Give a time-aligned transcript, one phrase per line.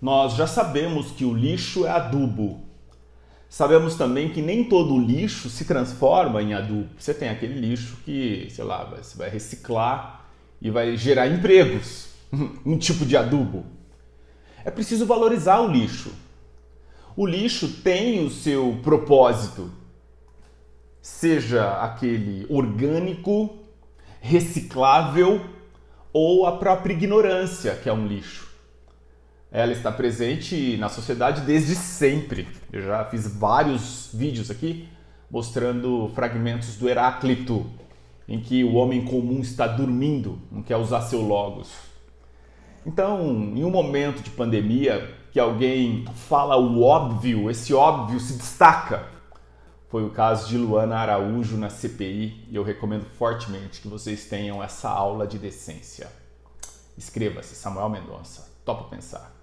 [0.00, 2.60] Nós já sabemos que o lixo é adubo.
[3.48, 6.88] Sabemos também que nem todo lixo se transforma em adubo.
[6.98, 10.26] Você tem aquele lixo que, sei lá, você vai reciclar
[10.60, 12.10] e vai gerar empregos,
[12.64, 13.64] um tipo de adubo.
[14.64, 16.12] É preciso valorizar o lixo.
[17.16, 19.72] O lixo tem o seu propósito,
[21.02, 23.56] seja aquele orgânico,
[24.20, 25.44] reciclável
[26.12, 28.46] ou a própria ignorância, que é um lixo.
[29.50, 32.46] Ela está presente na sociedade desde sempre.
[32.70, 34.88] Eu já fiz vários vídeos aqui
[35.30, 37.66] mostrando fragmentos do Heráclito,
[38.26, 41.70] em que o homem comum está dormindo, não quer usar seu logos.
[42.84, 43.20] Então,
[43.54, 49.06] em um momento de pandemia, que alguém fala o óbvio, esse óbvio se destaca.
[49.88, 54.62] Foi o caso de Luana Araújo na CPI e eu recomendo fortemente que vocês tenham
[54.62, 56.08] essa aula de decência.
[56.96, 58.50] Inscreva-se, Samuel Mendonça.
[58.64, 59.37] Topa pensar.